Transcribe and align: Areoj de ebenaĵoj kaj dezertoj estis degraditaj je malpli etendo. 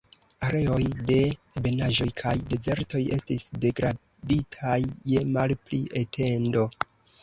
Areoj 0.45 0.79
de 1.11 1.17
ebenaĵoj 1.61 2.09
kaj 2.23 2.33
dezertoj 2.55 3.03
estis 3.21 3.47
degraditaj 3.69 4.83
je 5.15 5.27
malpli 5.39 5.85
etendo. 6.07 6.71